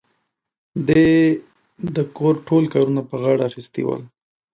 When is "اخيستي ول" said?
3.49-4.01